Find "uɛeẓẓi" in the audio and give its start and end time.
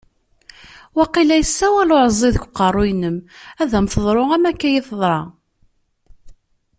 1.95-2.29